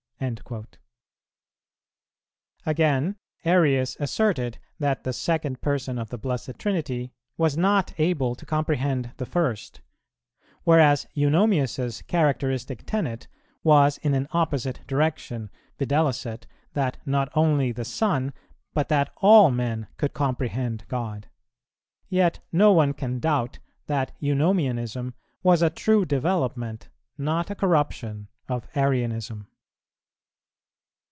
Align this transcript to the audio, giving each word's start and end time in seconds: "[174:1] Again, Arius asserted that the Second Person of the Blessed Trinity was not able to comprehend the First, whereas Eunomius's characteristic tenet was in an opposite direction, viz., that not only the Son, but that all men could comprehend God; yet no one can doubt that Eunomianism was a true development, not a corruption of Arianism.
"[174:1] 0.21 0.67
Again, 2.67 3.15
Arius 3.43 3.97
asserted 3.99 4.59
that 4.77 5.03
the 5.03 5.13
Second 5.13 5.61
Person 5.61 5.97
of 5.97 6.11
the 6.11 6.17
Blessed 6.19 6.59
Trinity 6.59 7.11
was 7.37 7.57
not 7.57 7.95
able 7.99 8.35
to 8.35 8.45
comprehend 8.45 9.13
the 9.17 9.25
First, 9.25 9.81
whereas 10.63 11.07
Eunomius's 11.15 12.03
characteristic 12.03 12.85
tenet 12.85 13.27
was 13.63 13.97
in 14.03 14.13
an 14.13 14.27
opposite 14.29 14.85
direction, 14.85 15.49
viz., 15.79 15.87
that 16.73 16.97
not 17.03 17.31
only 17.35 17.71
the 17.71 17.83
Son, 17.83 18.31
but 18.75 18.89
that 18.89 19.11
all 19.21 19.49
men 19.49 19.87
could 19.97 20.13
comprehend 20.13 20.85
God; 20.87 21.29
yet 22.09 22.37
no 22.51 22.71
one 22.71 22.93
can 22.93 23.17
doubt 23.17 23.57
that 23.87 24.11
Eunomianism 24.19 25.15
was 25.41 25.63
a 25.63 25.71
true 25.71 26.05
development, 26.05 26.89
not 27.17 27.49
a 27.49 27.55
corruption 27.55 28.27
of 28.47 28.67
Arianism. 28.75 29.47